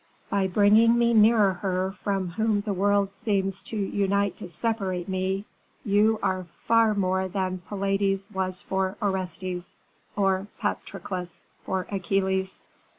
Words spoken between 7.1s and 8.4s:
than Pylades